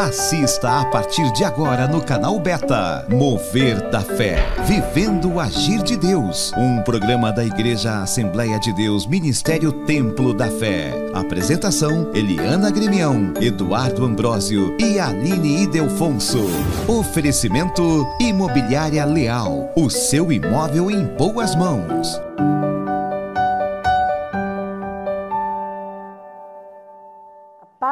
[0.00, 3.04] Assista a partir de agora no canal Beta.
[3.06, 4.38] Mover da Fé.
[4.64, 6.54] Vivendo o Agir de Deus.
[6.56, 10.94] Um programa da Igreja Assembleia de Deus, Ministério Templo da Fé.
[11.12, 16.46] Apresentação: Eliana Gremião, Eduardo Ambrósio e Aline Idelfonso.
[16.88, 19.70] Oferecimento: Imobiliária Leal.
[19.76, 22.18] O seu imóvel em boas mãos.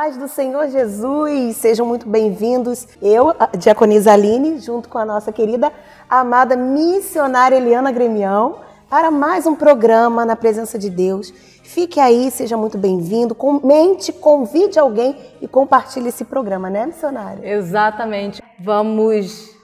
[0.09, 2.89] Paz do Senhor Jesus, sejam muito bem-vindos.
[3.03, 5.71] Eu, a Diaconisa Aline, junto com a nossa querida
[6.09, 8.57] amada missionária Eliana Gremião,
[8.89, 11.30] para mais um programa na presença de Deus.
[11.63, 13.35] Fique aí, seja muito bem-vindo.
[13.35, 17.47] Comente, convide alguém e compartilhe esse programa, né, missionária?
[17.47, 18.43] Exatamente.
[18.59, 19.58] Vamos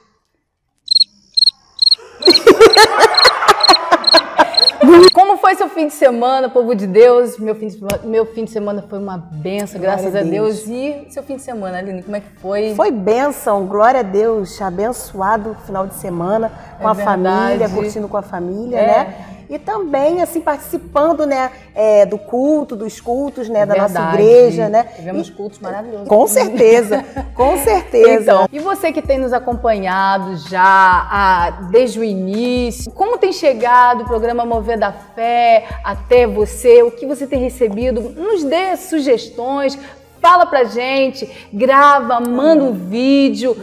[5.12, 7.39] Como foi seu fim de semana, povo de Deus?
[7.39, 10.65] Meu fim de, meu fim de semana foi uma benção, graças glória a Deus.
[10.65, 10.69] Deus.
[10.69, 12.75] E seu fim de semana, Aline, como é que foi?
[12.75, 17.23] Foi benção, glória a Deus, abençoado final de semana com é a verdade.
[17.23, 18.87] família, curtindo com a família, é.
[18.87, 19.34] né?
[19.55, 23.95] E também assim participando né é, do culto dos cultos né da Verdade.
[23.95, 24.85] nossa igreja né?
[24.96, 26.09] Tivemos e, cultos maravilhosos.
[26.09, 28.23] com certeza com certeza.
[28.23, 34.02] Então e você que tem nos acompanhado já a, desde o início como tem chegado
[34.02, 36.83] o programa Mover da Fé até você?
[36.83, 38.01] O que você tem recebido?
[38.01, 39.79] Nos dê sugestões
[40.24, 43.55] Fala pra gente, grava, manda um vídeo.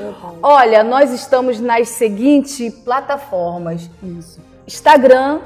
[0.43, 4.39] Olha, nós estamos nas seguintes plataformas: Isso.
[4.67, 5.39] Instagram,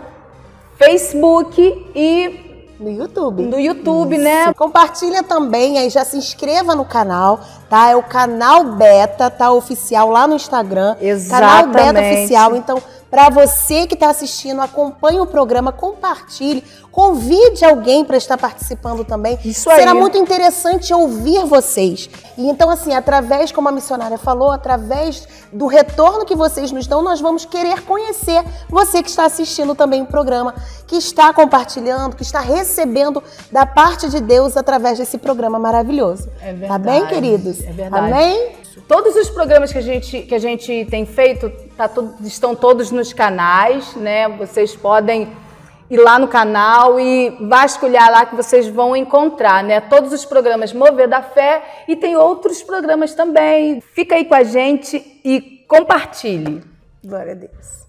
[0.77, 2.45] Facebook e
[2.79, 3.43] no YouTube.
[3.43, 4.39] No YouTube, né?
[4.39, 4.47] Isso.
[4.47, 4.53] né?
[4.53, 7.89] Compartilha também, aí já se inscreva no canal, tá?
[7.89, 9.51] É o canal Beta, tá?
[9.51, 10.95] Oficial lá no Instagram.
[10.99, 11.73] Exatamente.
[11.73, 12.55] Canal Beta Oficial.
[12.55, 12.81] Então,
[13.15, 19.39] para você que está assistindo, acompanhe o programa, compartilhe, convide alguém para estar participando também.
[19.45, 19.77] Isso aí.
[19.77, 22.09] Será muito interessante ouvir vocês.
[22.37, 27.01] E então, assim, através, como a missionária falou, através do retorno que vocês nos dão,
[27.01, 30.53] nós vamos querer conhecer você que está assistindo também o programa,
[30.85, 36.27] que está compartilhando, que está recebendo da parte de Deus através desse programa maravilhoso.
[36.41, 36.67] É verdade.
[36.67, 37.63] Tá bem, queridos?
[37.63, 38.11] É verdade.
[38.11, 38.57] Amém?
[38.89, 41.89] Todos os programas que a gente, que a gente tem feito tá
[42.21, 44.27] estão todos nos canais, né?
[44.29, 45.29] Vocês podem
[45.89, 49.79] ir lá no canal e vasculhar lá que vocês vão encontrar, né?
[49.81, 53.81] Todos os programas Mover da Fé e tem outros programas também.
[53.81, 56.63] Fica aí com a gente e compartilhe.
[57.03, 57.84] Glória a Deus.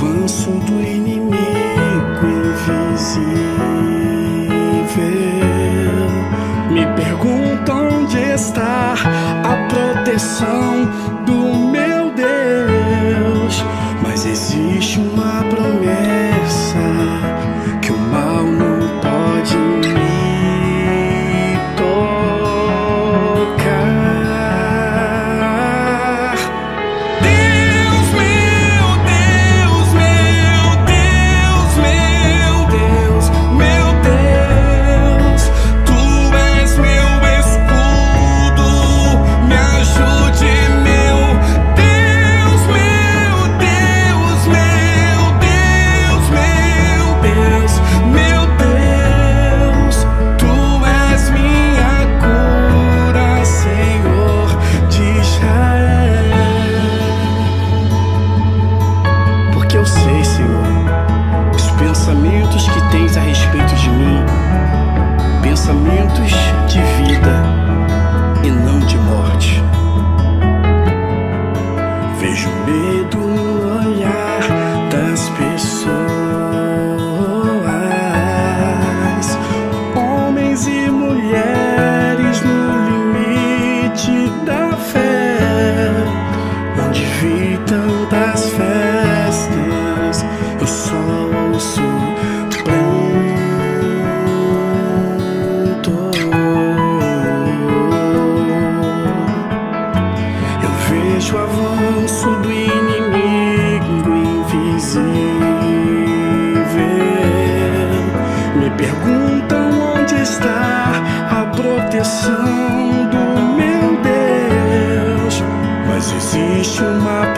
[0.00, 1.36] avanço do inimigo
[2.24, 3.20] invisível.
[6.70, 8.94] Me pergunto onde está
[9.44, 10.88] a proteção
[11.26, 11.39] do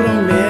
[0.02, 0.41] promessa.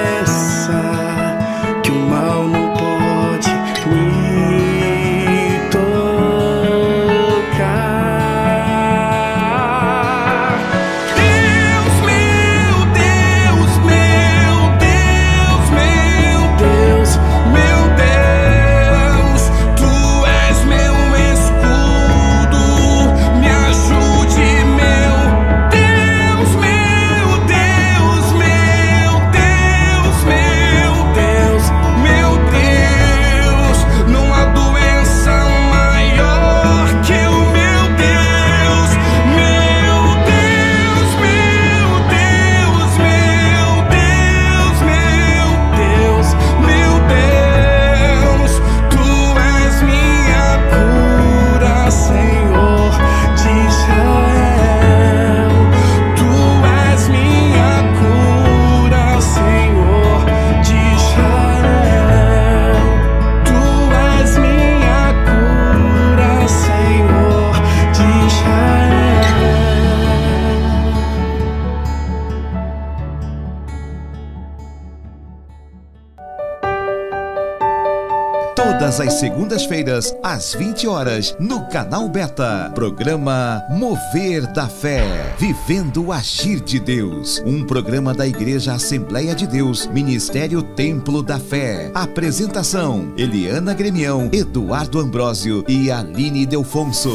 [79.73, 82.71] As segundas-feiras, às 20 horas, no canal Beta.
[82.73, 85.33] Programa Mover da Fé.
[85.37, 87.41] Vivendo o Agir de Deus.
[87.45, 91.91] Um programa da Igreja Assembleia de Deus, Ministério Templo da Fé.
[91.93, 97.13] Apresentação: Eliana Gremião, Eduardo Ambrósio e Aline Delfonso.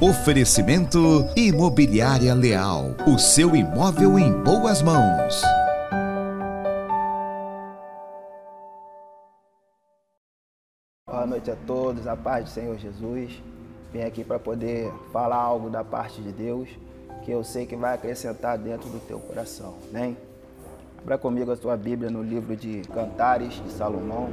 [0.00, 2.94] Oferecimento: Imobiliária Leal.
[3.06, 5.59] O seu imóvel em boas mãos.
[11.40, 13.42] Noite a todos, a paz do Senhor Jesus.
[13.92, 16.68] Vim aqui para poder falar algo da parte de Deus
[17.22, 20.16] que eu sei que vai acrescentar dentro do teu coração, amém?
[20.98, 24.28] Abra comigo a tua Bíblia no livro de Cantares de Salomão,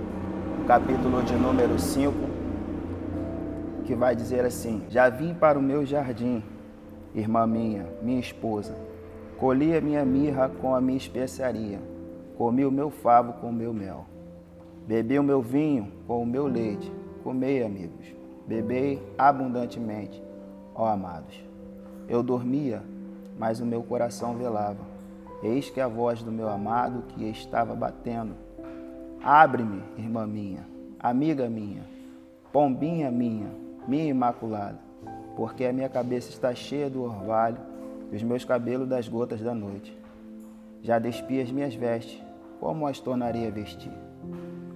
[0.67, 2.13] capítulo de número 5,
[3.85, 6.43] que vai dizer assim: Já vim para o meu jardim,
[7.15, 8.75] irmã minha, minha esposa,
[9.37, 11.79] colhi a minha mirra com a minha especiaria,
[12.37, 14.16] comi o meu favo com o meu mel.
[14.87, 16.89] Bebi o meu vinho com o meu leite.
[17.21, 18.07] Comei, amigos.
[18.47, 20.23] Bebei abundantemente,
[20.73, 21.43] ó amados.
[22.07, 22.81] Eu dormia,
[23.37, 24.79] mas o meu coração velava.
[25.43, 28.33] Eis que a voz do meu amado que estava batendo.
[29.21, 30.65] Abre-me, irmã minha,
[30.97, 31.83] amiga minha,
[32.53, 33.51] pombinha minha,
[33.85, 34.79] minha imaculada,
[35.35, 37.57] porque a minha cabeça está cheia do orvalho
[38.09, 39.97] e os meus cabelos das gotas da noite.
[40.81, 42.23] Já despi as minhas vestes,
[42.61, 44.06] como as tornaria a vestir?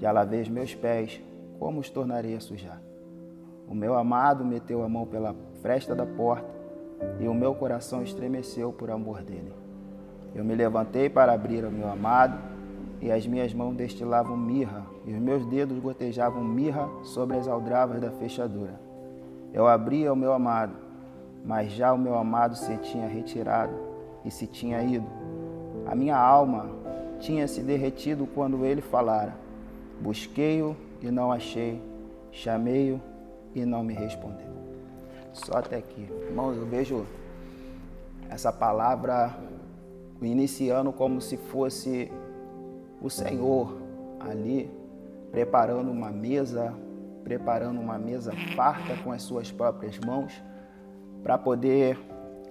[0.01, 1.21] Já lavei os meus pés,
[1.59, 2.81] como os tornarei a sujar?
[3.67, 6.49] O meu amado meteu a mão pela fresta da porta
[7.19, 9.53] e o meu coração estremeceu por amor dele.
[10.33, 12.35] Eu me levantei para abrir ao meu amado
[12.99, 18.01] e as minhas mãos destilavam mirra e os meus dedos gotejavam mirra sobre as aldravas
[18.01, 18.79] da fechadura.
[19.53, 20.73] Eu abri ao meu amado,
[21.45, 23.73] mas já o meu amado se tinha retirado
[24.25, 25.07] e se tinha ido.
[25.85, 26.71] A minha alma
[27.19, 29.50] tinha se derretido quando ele falara.
[30.01, 31.81] Busquei-o e não achei,
[32.31, 32.99] chamei-o
[33.53, 34.51] e não me respondeu.
[35.31, 36.09] Só até aqui.
[36.27, 37.05] Irmãos, eu vejo
[38.29, 39.35] essa palavra
[40.21, 42.11] iniciando como se fosse
[42.99, 43.77] o Senhor
[44.19, 44.71] ali
[45.31, 46.73] preparando uma mesa,
[47.23, 50.33] preparando uma mesa farta com as suas próprias mãos
[51.23, 51.97] para poder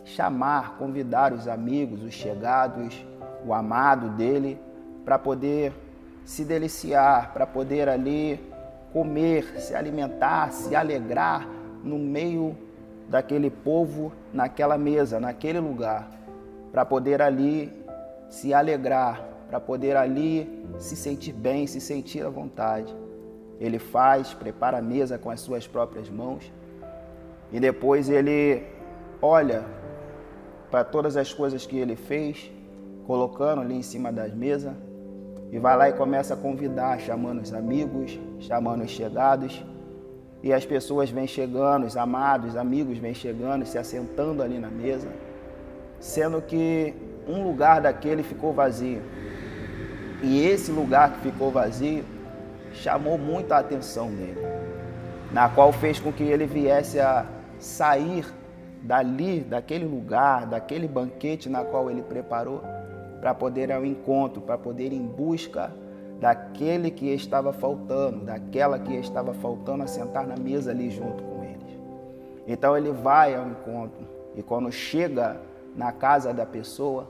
[0.04, 3.04] chamar, convidar os amigos, os chegados,
[3.44, 4.58] o amado dele,
[5.04, 5.72] para poder
[6.24, 8.40] se deliciar, para poder ali
[8.92, 11.48] comer, se alimentar, se alegrar
[11.82, 12.56] no meio
[13.08, 16.08] daquele povo, naquela mesa, naquele lugar,
[16.70, 17.72] para poder ali
[18.28, 22.94] se alegrar, para poder ali se sentir bem, se sentir à vontade.
[23.58, 26.50] Ele faz, prepara a mesa com as suas próprias mãos
[27.52, 28.62] e depois ele
[29.20, 29.64] olha
[30.70, 32.50] para todas as coisas que ele fez,
[33.06, 34.72] colocando ali em cima das mesas
[35.52, 39.64] e vai lá e começa a convidar, chamando os amigos, chamando os chegados.
[40.42, 44.70] E as pessoas vêm chegando, os amados, os amigos vêm chegando, se assentando ali na
[44.70, 45.08] mesa,
[45.98, 46.94] sendo que
[47.26, 49.02] um lugar daquele ficou vazio.
[50.22, 52.04] E esse lugar que ficou vazio
[52.72, 54.38] chamou muito a atenção dele,
[55.32, 57.26] na qual fez com que ele viesse a
[57.58, 58.24] sair
[58.82, 62.62] dali, daquele lugar, daquele banquete na qual ele preparou
[63.20, 65.72] para poder ao encontro, para poder ir em busca
[66.20, 71.42] daquele que estava faltando, daquela que estava faltando a sentar na mesa ali junto com
[71.42, 71.80] ele.
[72.46, 75.40] Então ele vai ao encontro e quando chega
[75.74, 77.08] na casa da pessoa,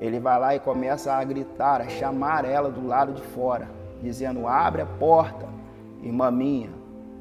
[0.00, 3.68] ele vai lá e começa a gritar, a chamar ela do lado de fora,
[4.02, 5.46] dizendo: Abre a porta,
[6.02, 6.70] irmã minha,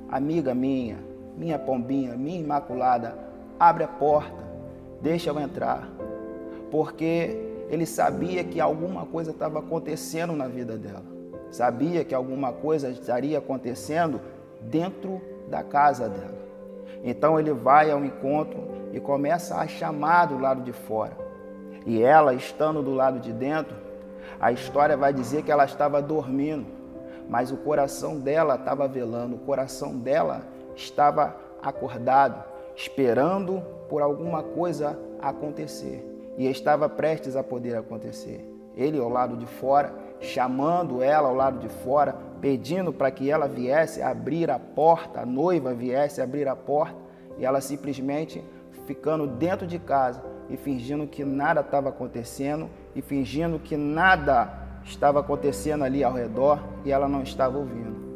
[0.10, 0.98] amiga minha,
[1.38, 3.18] minha pombinha, minha imaculada,
[3.60, 4.44] abre a porta,
[5.02, 5.90] deixa eu entrar.
[6.72, 11.06] Porque ele sabia que alguma coisa estava acontecendo na vida dela,
[11.52, 14.20] sabia que alguma coisa estaria acontecendo
[14.62, 16.40] dentro da casa dela.
[17.04, 18.60] Então ele vai ao encontro
[18.92, 21.18] e começa a chamar do lado de fora.
[21.86, 23.76] E ela, estando do lado de dentro,
[24.40, 26.66] a história vai dizer que ela estava dormindo,
[27.30, 30.42] mas o coração dela estava velando, o coração dela
[30.76, 32.44] estava acordado,
[32.76, 36.06] esperando por alguma coisa acontecer.
[36.40, 38.44] E estava prestes a poder acontecer.
[38.76, 43.48] Ele ao lado de fora, chamando ela ao lado de fora, pedindo para que ela
[43.48, 46.98] viesse abrir a porta, a noiva viesse abrir a porta,
[47.38, 48.44] e ela simplesmente
[48.88, 54.50] ficando dentro de casa e fingindo que nada estava acontecendo e fingindo que nada
[54.84, 58.09] estava acontecendo ali ao redor e ela não estava ouvindo.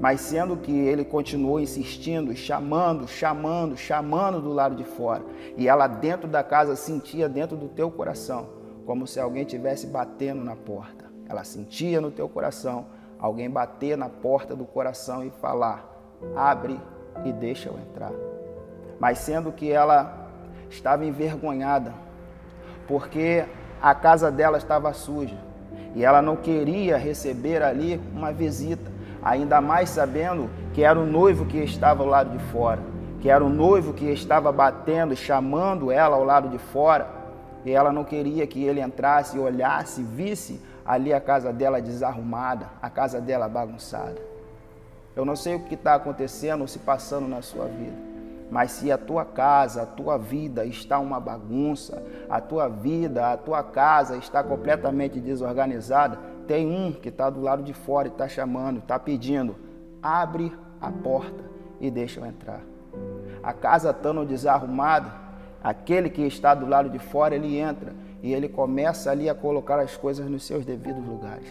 [0.00, 5.22] Mas sendo que ele continuou insistindo, chamando, chamando, chamando do lado de fora,
[5.58, 8.48] e ela dentro da casa sentia dentro do teu coração,
[8.86, 11.04] como se alguém tivesse batendo na porta.
[11.28, 12.86] Ela sentia no teu coração
[13.18, 15.86] alguém bater na porta do coração e falar:
[16.34, 16.80] "Abre
[17.22, 18.12] e deixa eu entrar".
[18.98, 20.28] Mas sendo que ela
[20.70, 21.92] estava envergonhada,
[22.88, 23.44] porque
[23.82, 25.36] a casa dela estava suja
[25.94, 28.89] e ela não queria receber ali uma visita,
[29.22, 32.80] ainda mais sabendo que era o noivo que estava ao lado de fora,
[33.20, 37.06] que era o noivo que estava batendo, chamando ela ao lado de fora,
[37.64, 42.88] e ela não queria que ele entrasse, olhasse, visse ali a casa dela desarrumada, a
[42.88, 44.16] casa dela bagunçada.
[45.14, 48.10] Eu não sei o que está acontecendo ou se passando na sua vida.
[48.50, 53.36] Mas se a tua casa, a tua vida está uma bagunça, a tua vida, a
[53.36, 56.18] tua casa está completamente desorganizada,
[56.50, 59.54] tem um que está do lado de fora e está chamando, está pedindo:
[60.02, 61.44] abre a porta
[61.80, 62.60] e deixa eu entrar.
[63.40, 65.12] A casa estando desarrumada,
[65.62, 69.78] aquele que está do lado de fora, ele entra e ele começa ali a colocar
[69.78, 71.46] as coisas nos seus devidos lugares.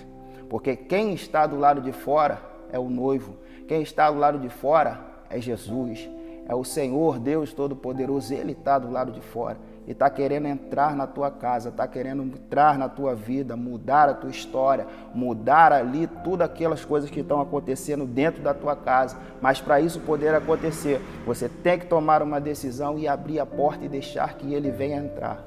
[0.50, 3.38] Porque quem está do lado de fora é o noivo,
[3.70, 6.10] quem está do lado de fora é Jesus
[6.50, 9.56] é o Senhor Deus Todo-Poderoso, Ele está do lado de fora
[9.90, 14.14] e está querendo entrar na tua casa, está querendo entrar na tua vida, mudar a
[14.14, 19.18] tua história, mudar ali tudo aquelas coisas que estão acontecendo dentro da tua casa.
[19.42, 23.84] Mas para isso poder acontecer, você tem que tomar uma decisão e abrir a porta
[23.84, 25.44] e deixar que Ele venha entrar.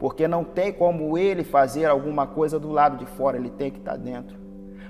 [0.00, 3.78] Porque não tem como Ele fazer alguma coisa do lado de fora, Ele tem que
[3.78, 4.42] estar tá dentro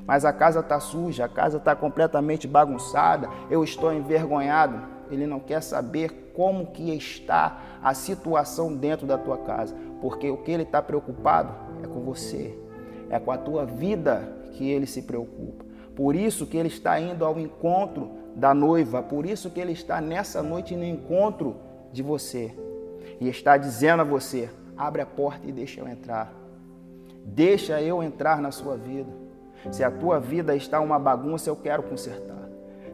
[0.04, 5.40] mas a casa está suja, a casa está completamente bagunçada, eu estou envergonhado ele não
[5.40, 10.62] quer saber como que está a situação dentro da tua casa, porque o que ele
[10.62, 12.56] está preocupado é com você,
[13.10, 15.64] é com a tua vida que ele se preocupa.
[15.94, 20.00] Por isso que ele está indo ao encontro da noiva, por isso que ele está
[20.00, 21.56] nessa noite no encontro
[21.92, 22.54] de você
[23.20, 26.32] e está dizendo a você: abre a porta e deixa eu entrar.
[27.24, 29.10] Deixa eu entrar na sua vida.
[29.70, 32.41] Se a tua vida está uma bagunça, eu quero consertar.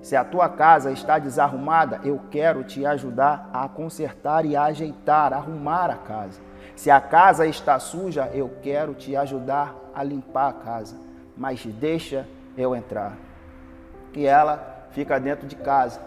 [0.02, 5.32] Se a tua casa está desarrumada, eu quero te ajudar a consertar e a ajeitar,
[5.32, 6.40] arrumar a casa.
[6.76, 10.96] Se a casa está suja, eu quero te ajudar a limpar a casa.
[11.36, 12.26] Mas deixa
[12.56, 13.16] eu entrar.
[14.14, 16.00] E ela fica dentro de casa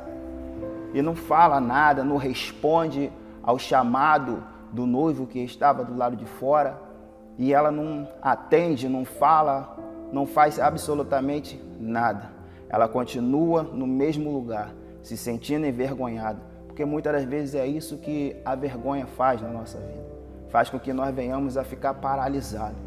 [0.93, 3.11] e não fala nada, não responde
[3.43, 6.77] ao chamado do noivo que estava do lado de fora.
[7.37, 9.75] E ela não atende, não fala,
[10.11, 12.40] não faz absolutamente nada
[12.71, 14.73] ela continua no mesmo lugar,
[15.03, 19.77] se sentindo envergonhada, porque muitas das vezes é isso que a vergonha faz na nossa
[19.77, 20.05] vida.
[20.47, 22.77] Faz com que nós venhamos a ficar paralisados.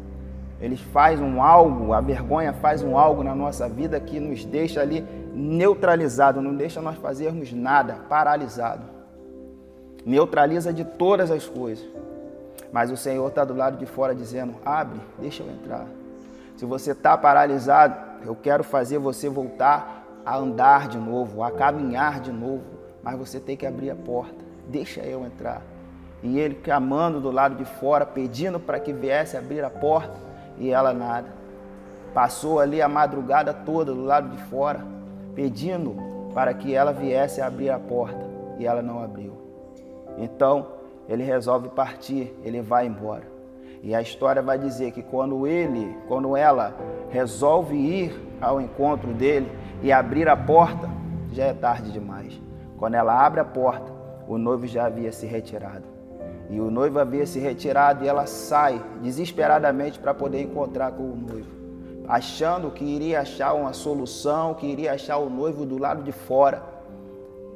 [0.59, 4.81] Ele faz um algo, a vergonha faz um algo na nossa vida que nos deixa
[4.81, 8.83] ali neutralizado, não deixa nós fazermos nada, paralisado.
[10.03, 11.85] Neutraliza de todas as coisas.
[12.71, 15.85] Mas o Senhor está do lado de fora dizendo: abre, deixa eu entrar.
[16.55, 22.19] Se você está paralisado, eu quero fazer você voltar a andar de novo, a caminhar
[22.19, 22.63] de novo,
[23.03, 24.43] mas você tem que abrir a porta.
[24.67, 25.61] Deixa eu entrar.
[26.23, 30.15] E ele clamando do lado de fora, pedindo para que viesse abrir a porta,
[30.57, 31.27] e ela nada.
[32.13, 34.83] Passou ali a madrugada toda do lado de fora,
[35.35, 35.95] pedindo
[36.33, 38.25] para que ela viesse abrir a porta,
[38.57, 39.37] e ela não abriu.
[40.17, 40.67] Então,
[41.07, 43.34] ele resolve partir, ele vai embora.
[43.85, 46.75] E a história vai dizer que quando ele, quando ela
[47.11, 49.47] resolve ir ao encontro dele
[49.83, 50.89] e abrir a porta,
[51.31, 52.41] já é tarde demais.
[52.79, 53.93] Quando ela abre a porta,
[54.27, 55.83] o noivo já havia se retirado.
[56.49, 61.15] E o noivo havia se retirado e ela sai desesperadamente para poder encontrar com o
[61.15, 61.51] noivo,
[62.07, 66.63] achando que iria achar uma solução, que iria achar o noivo do lado de fora.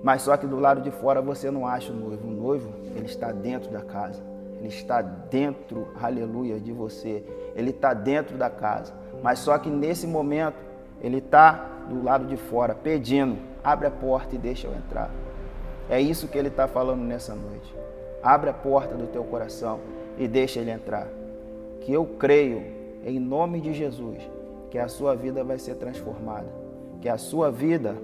[0.03, 2.27] Mas só que do lado de fora você não acha o noivo.
[2.27, 4.21] O noivo, ele está dentro da casa.
[4.59, 7.23] Ele está dentro, aleluia, de você.
[7.55, 8.93] Ele está dentro da casa.
[9.23, 10.57] Mas só que nesse momento,
[11.01, 15.09] ele está do lado de fora, pedindo: abre a porta e deixa eu entrar.
[15.89, 17.73] É isso que ele está falando nessa noite.
[18.21, 19.79] Abre a porta do teu coração
[20.17, 21.07] e deixa ele entrar.
[21.81, 22.61] Que eu creio,
[23.05, 24.17] em nome de Jesus,
[24.69, 26.47] que a sua vida vai ser transformada.
[27.01, 27.95] Que a sua vida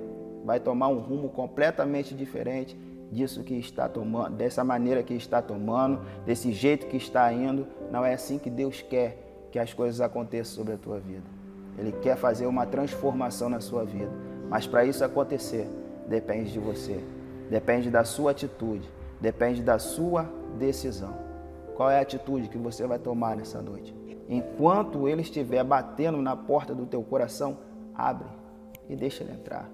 [0.45, 2.77] vai tomar um rumo completamente diferente
[3.11, 7.67] disso que está tomando, dessa maneira que está tomando, desse jeito que está indo.
[7.91, 11.23] Não é assim que Deus quer que as coisas aconteçam sobre a tua vida.
[11.77, 14.11] Ele quer fazer uma transformação na sua vida.
[14.49, 15.67] Mas para isso acontecer,
[16.07, 17.03] depende de você.
[17.49, 18.89] Depende da sua atitude,
[19.21, 21.13] depende da sua decisão.
[21.75, 23.95] Qual é a atitude que você vai tomar nessa noite?
[24.27, 27.57] Enquanto ele estiver batendo na porta do teu coração,
[27.93, 28.27] abre
[28.89, 29.69] e deixa ele entrar.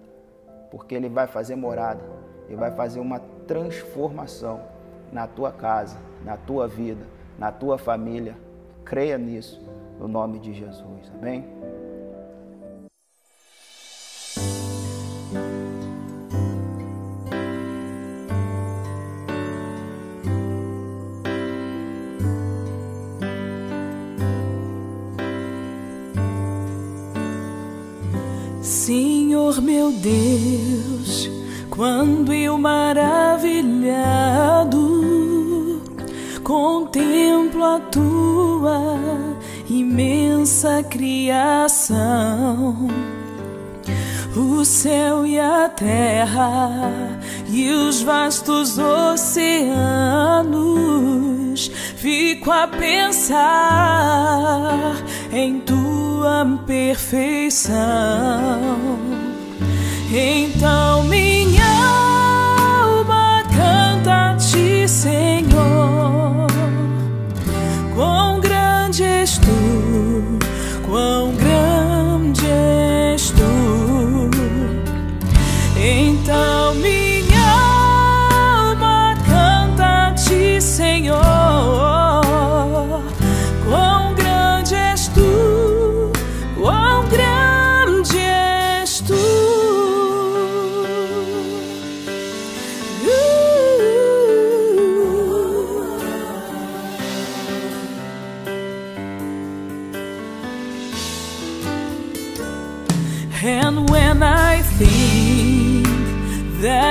[0.69, 2.03] Porque ele vai fazer morada,
[2.51, 4.62] ele vai fazer uma transformação
[5.10, 7.05] na tua casa, na tua vida,
[7.39, 8.36] na tua família.
[8.84, 9.62] Creia nisso,
[9.98, 11.10] no nome de Jesus.
[11.17, 11.46] Amém?
[28.62, 31.29] Senhor meu Deus,
[31.72, 33.82] quando eu maravilhado
[36.44, 38.98] contemplo a tua
[39.70, 41.96] imensa criação,
[44.36, 46.81] o céu e a terra
[47.50, 49.72] e os vastos oceanos,
[51.96, 53.38] fico a pensar
[55.31, 57.79] em tua perfeição.
[60.14, 61.60] Então minha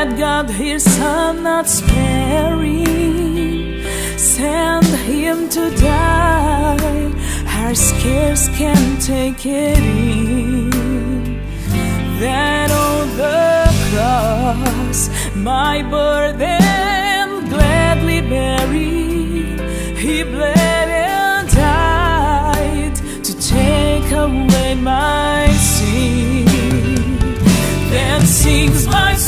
[0.00, 2.86] that God His Son not sparing,
[4.16, 7.12] send Him to die,
[7.60, 10.70] Our scarce can take it in.
[12.18, 19.60] That on the cross, my burden gladly buried,
[19.98, 26.46] He bled and died to take away my sin.
[27.90, 29.19] Then sings my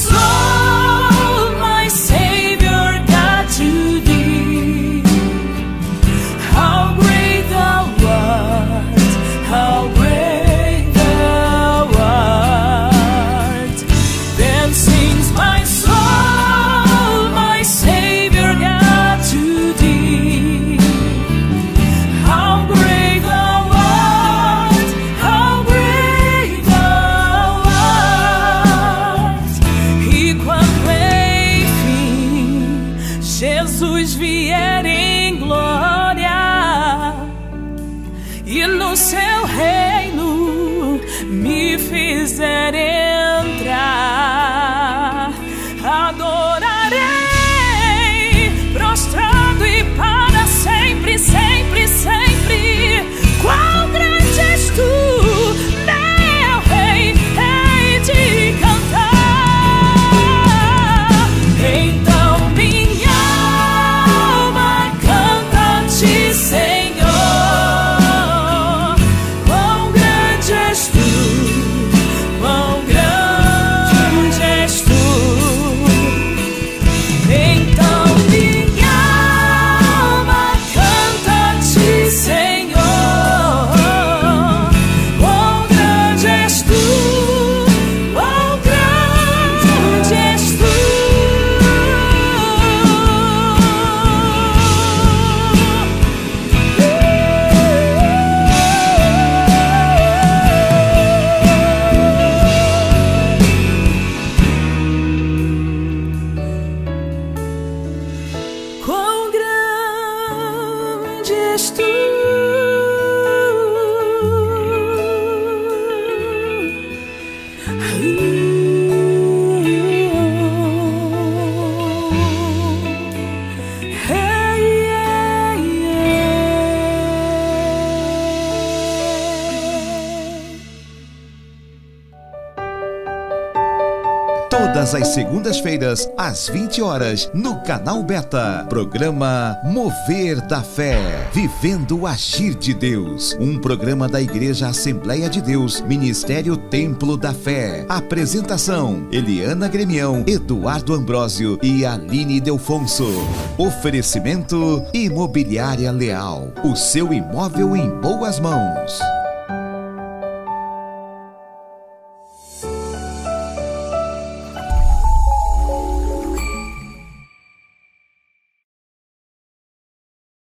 [134.53, 138.67] Todas as segundas-feiras, às 20 horas, no canal Beta.
[138.69, 141.27] Programa Mover da Fé.
[141.33, 143.35] Vivendo o Agir de Deus.
[143.41, 147.87] Um programa da Igreja Assembleia de Deus, Ministério Templo da Fé.
[147.89, 153.09] Apresentação: Eliana Gremião, Eduardo Ambrósio e Aline Delfonso.
[153.57, 156.53] Oferecimento: Imobiliária Leal.
[156.63, 159.01] O seu imóvel em boas mãos.